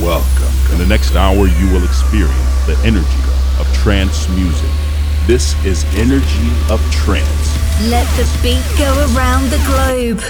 [0.00, 0.52] Welcome.
[0.72, 3.06] In the next hour, you will experience the energy
[3.58, 4.68] of trance music.
[5.26, 7.80] This is Energy of Trance.
[7.88, 10.20] Let the beat go around the globe.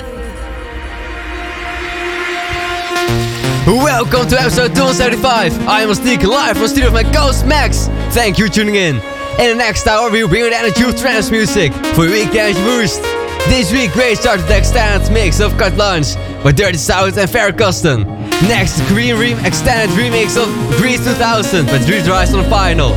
[3.67, 5.67] Welcome to episode 275.
[5.67, 7.89] I am Sneak live from studio of my ghost Max.
[8.15, 8.97] Thank you for tuning in.
[9.41, 12.13] In the next hour, we will bring you the energy of trance music for your
[12.13, 13.03] weekend boost.
[13.49, 17.31] This week, great start with the extended mix of Carte Blanche by Dirty South and
[17.31, 18.05] Ferry Corsten.
[18.49, 22.93] Next, KREAM extended remix of Greece 2000 by Three Drives on the Vinyl.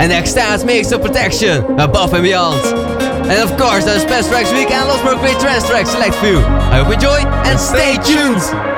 [0.00, 2.64] And extended mix of Projection Above and Beyond.
[3.28, 6.38] And of course, there's best tracks week and more great trance tracks select you.
[6.38, 8.77] I hope you enjoy and stay tuned.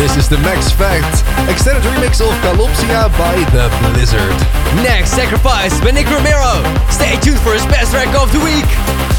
[0.00, 4.32] this is the Matt Fax, extended remix of Kalopsia by The Blizzard.
[4.82, 6.64] Next, Sacrifice by Nick Romero.
[6.88, 9.09] Stay tuned for his best track of the week.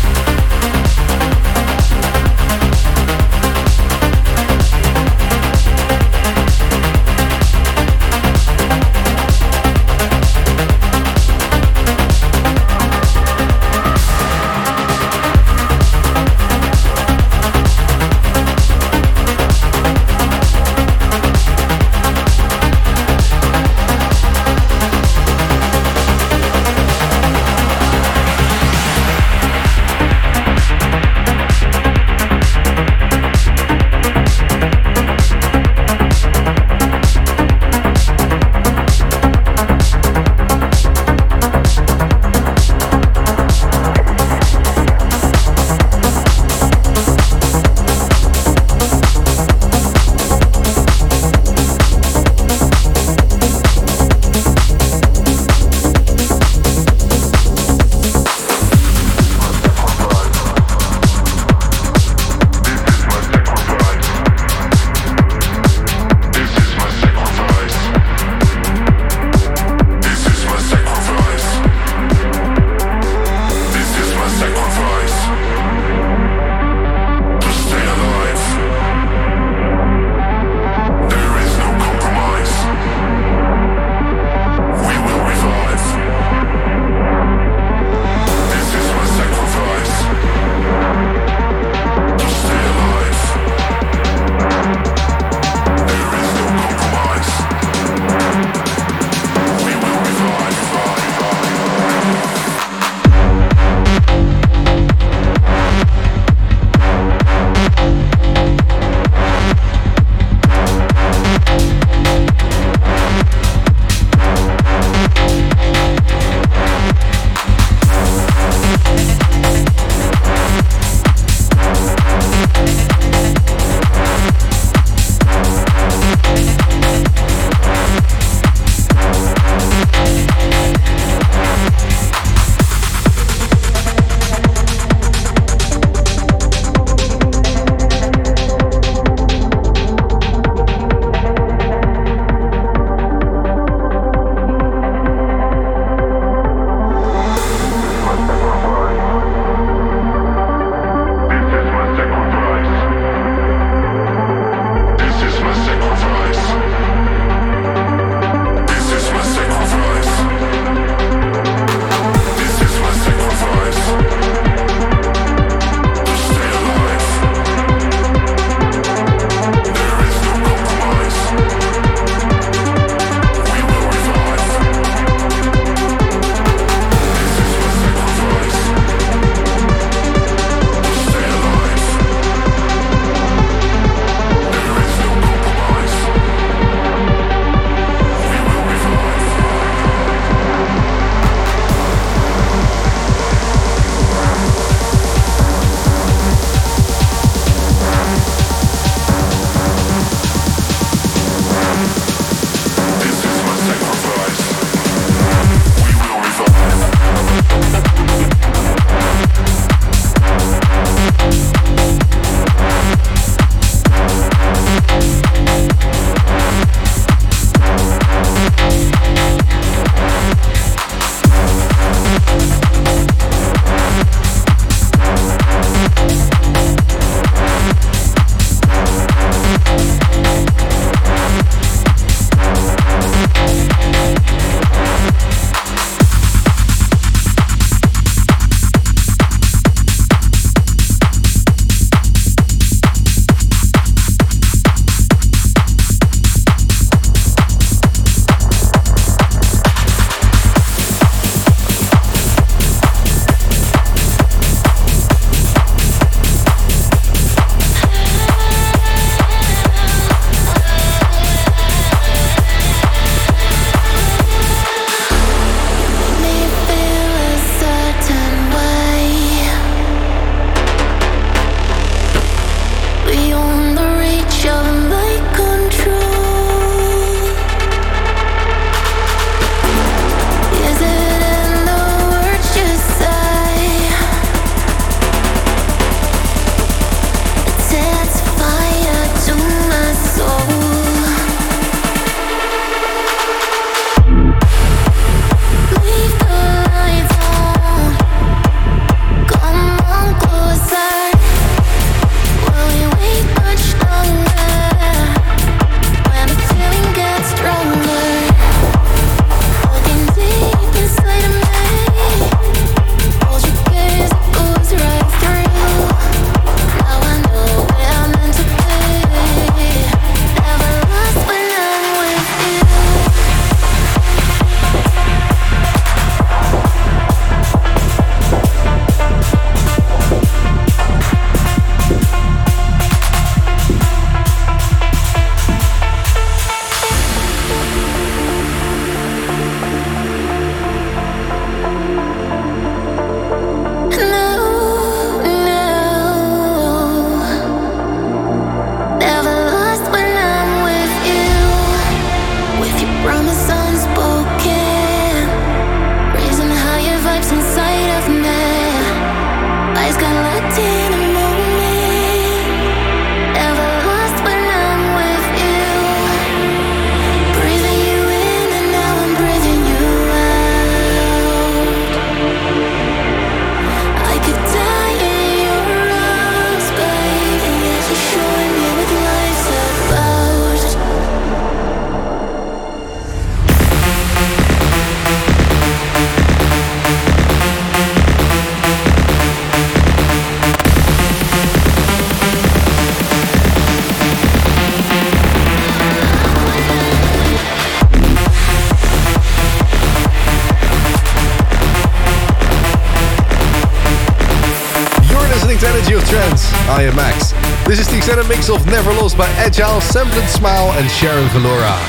[408.12, 411.80] The extended mix of Never Lost by Agile, Semblance Smile and Sharon Valerona.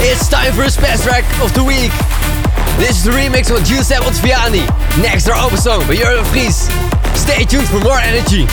[0.00, 1.90] It's time for the best track of the week.
[2.76, 5.00] This is the remix of Giuseppe Ottaviani.
[5.00, 6.68] Next, our Opera Song by Jurgen Vries.
[7.18, 8.44] Stay tuned for more energy.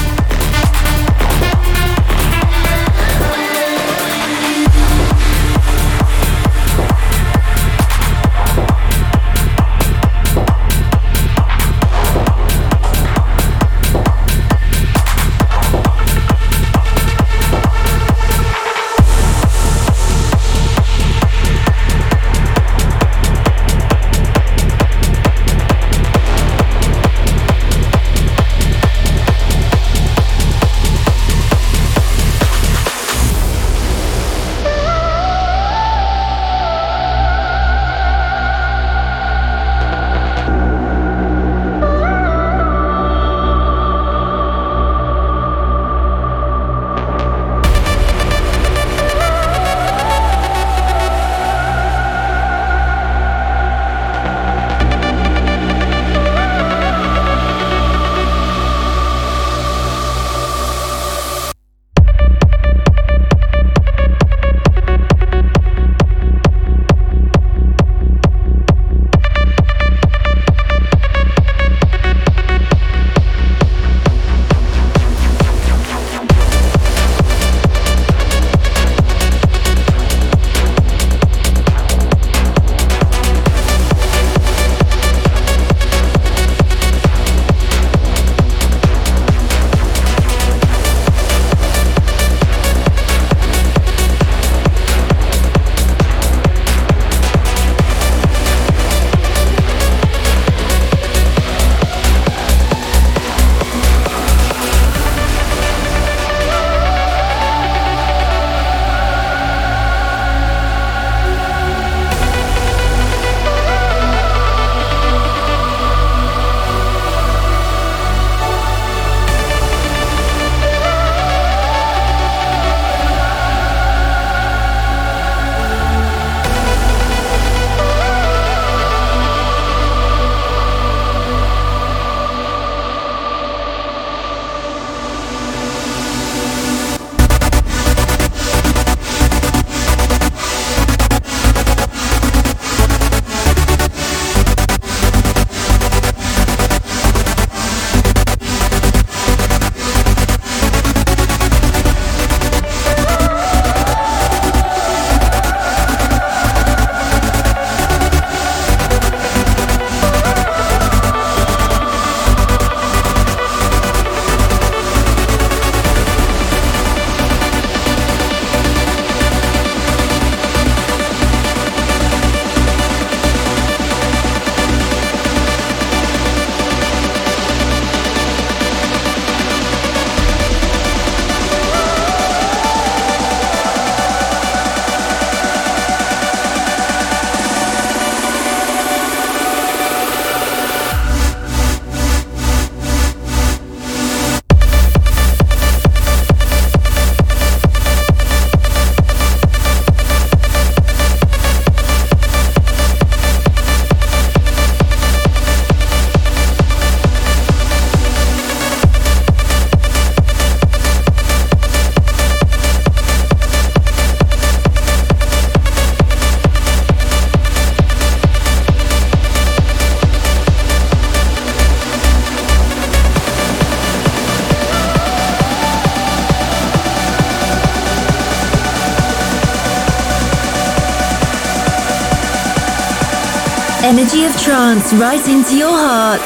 [234.41, 236.20] Trance right into your heart.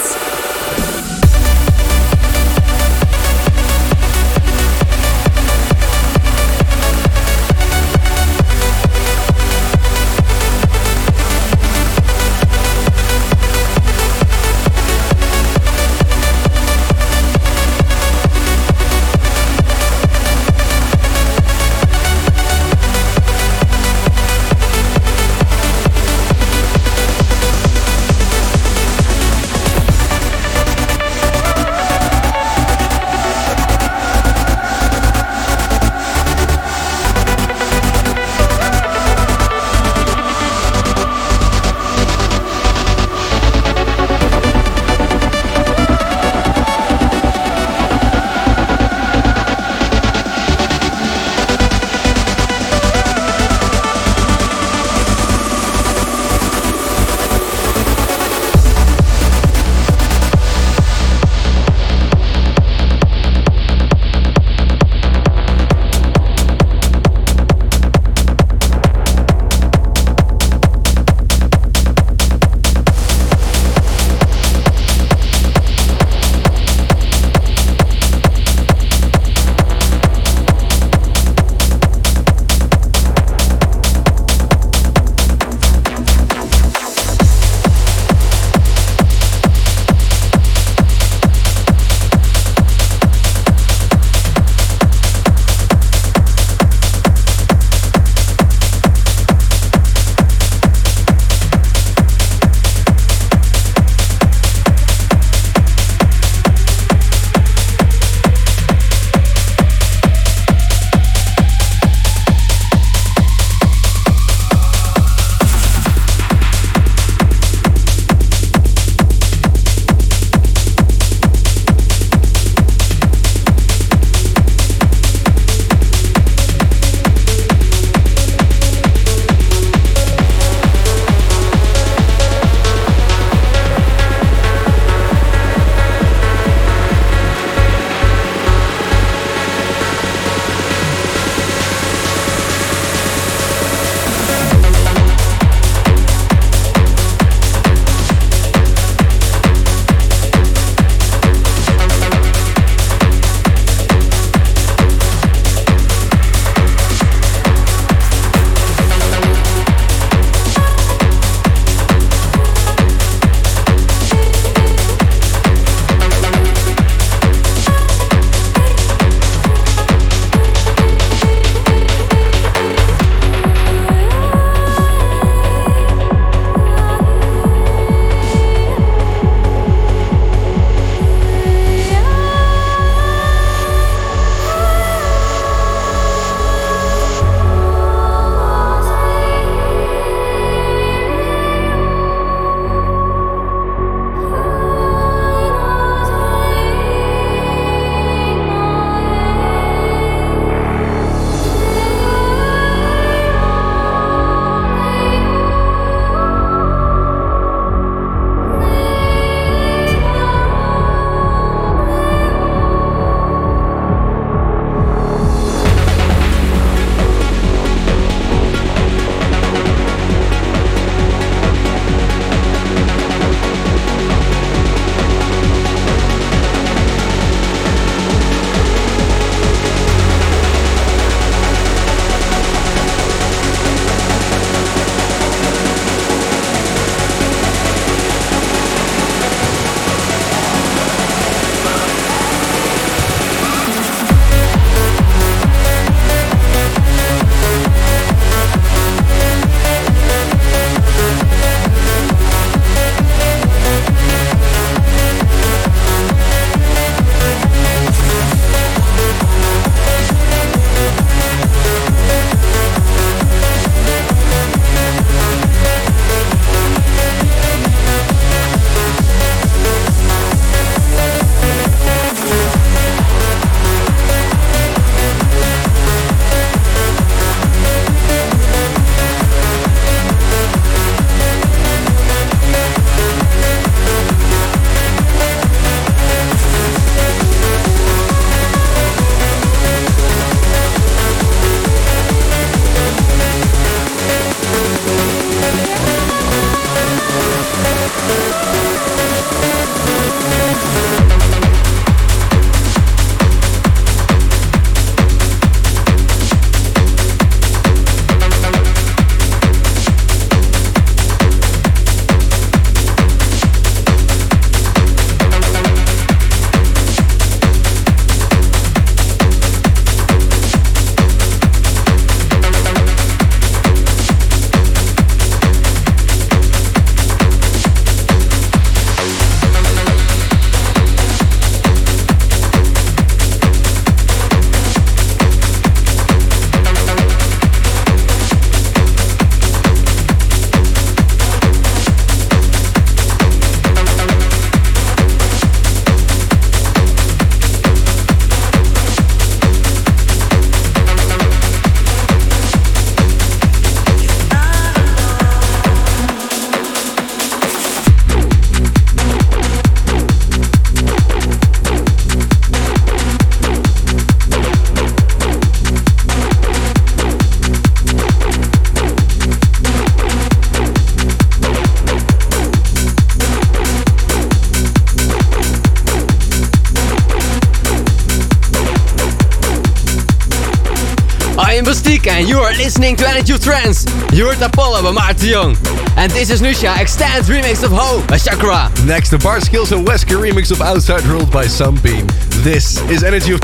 [382.26, 383.86] And you are listening to Energy of Trance.
[384.12, 385.56] You heard Apollo by Maarten Young.
[385.96, 388.72] And this is Nusha extended remix of Home by Chakra.
[388.84, 392.08] Next, the Bart Skils and Weska remix of Outside World by Sunbeam.
[392.42, 393.42] This is Energy of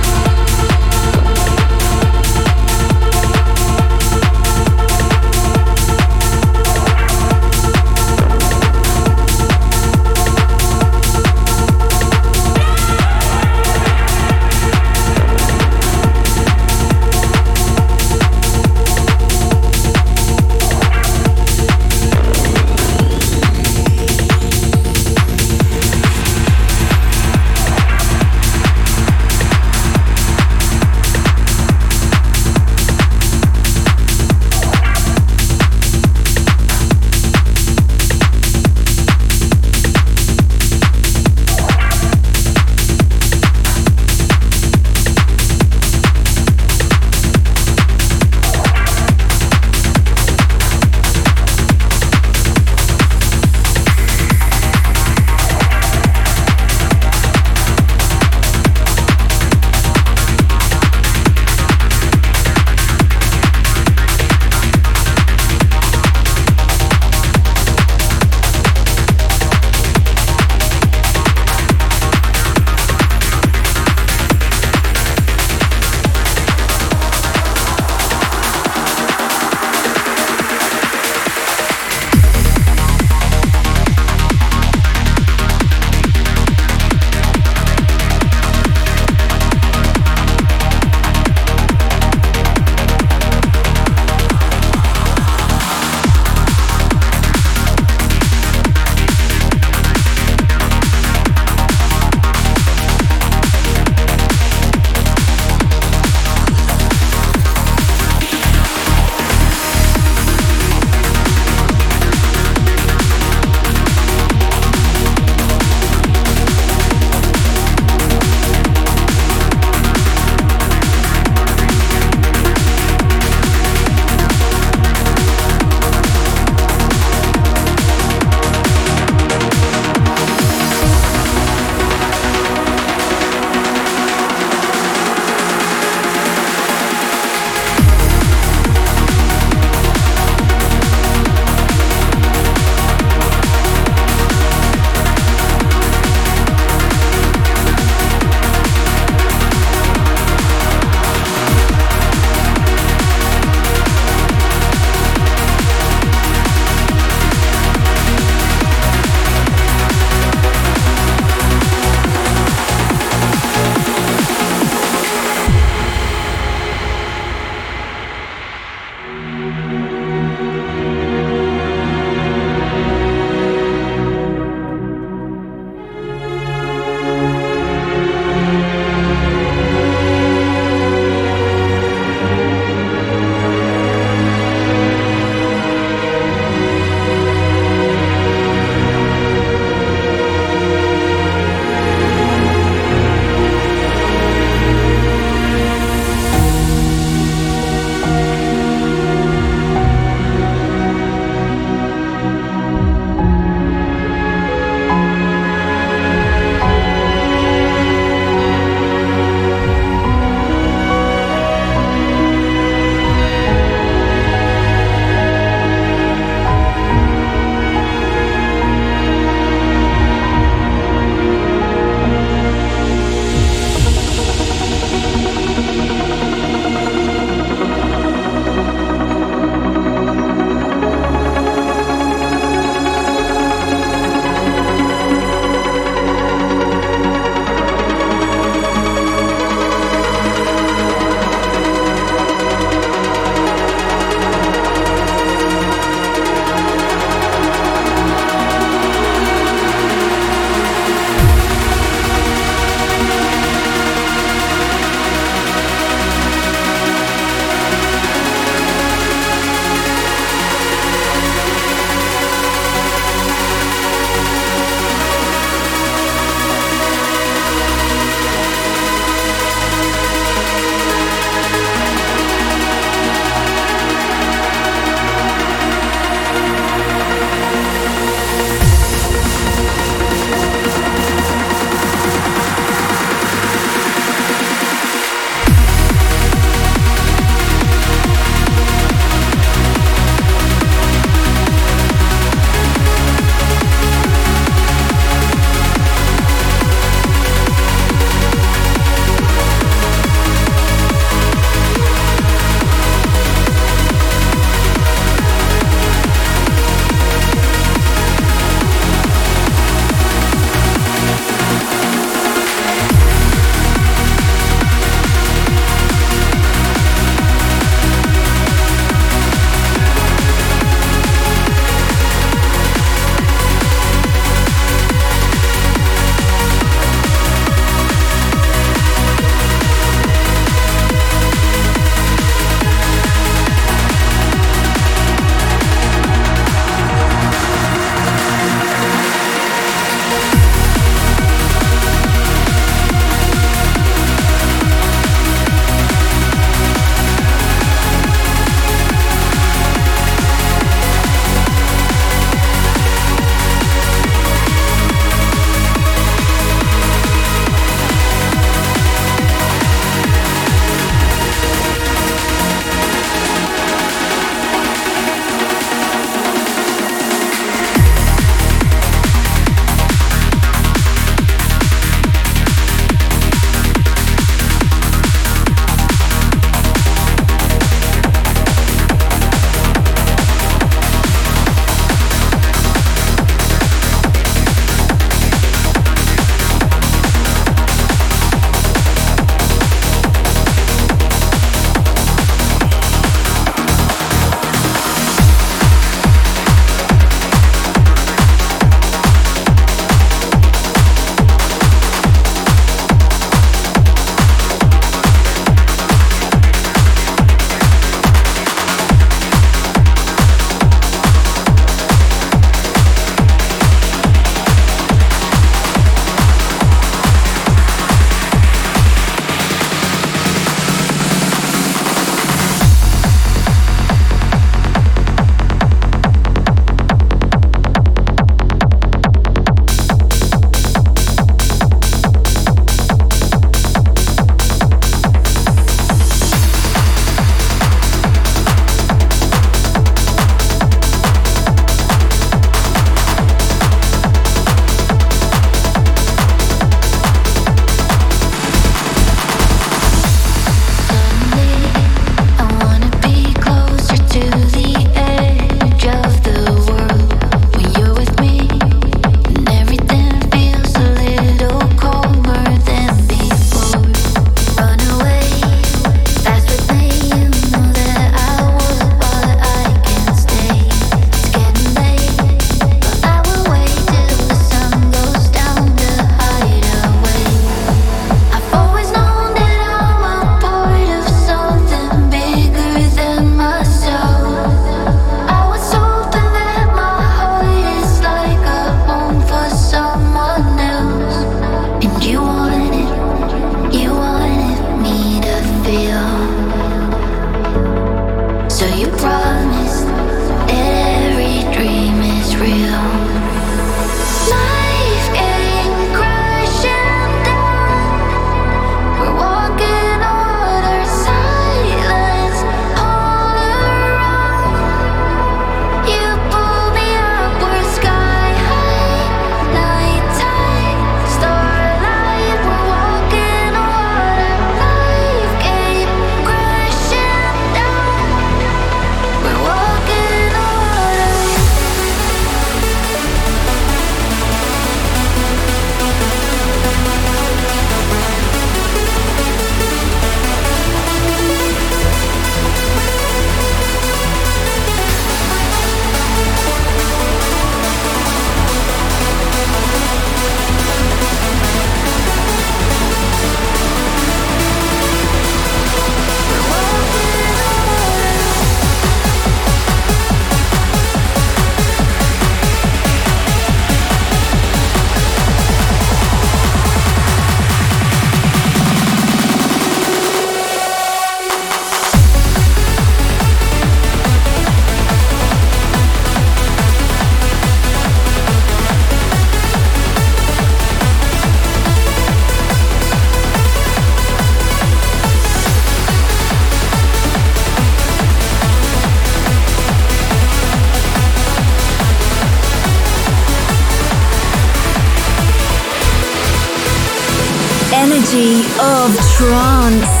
[598.11, 600.00] Trance.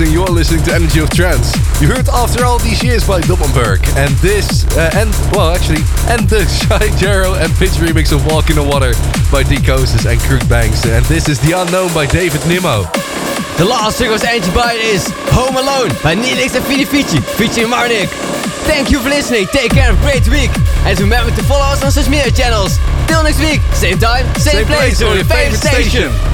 [0.00, 1.54] And you're listening to Energy of Trance.
[1.80, 6.26] You heard After All These Years by Doppenberg, and this, uh, and, well, actually, and
[6.26, 8.90] the XiJaro and Pitch remix of Walk in the Water
[9.30, 12.82] by Dicosis and Crooked Bangs, and this is The Unknown by David Nimmo.
[13.54, 17.70] The last single was Energy by is Home Alone by Naeleck and Vini Vici, featuring
[17.70, 18.10] Marnik.
[18.66, 20.50] Thank you for listening, take care, have a great week,
[20.90, 22.82] and remember to follow us on social media channels.
[23.06, 26.10] Till next week, same time, same, same place, place on your favorite station.
[26.10, 26.33] station.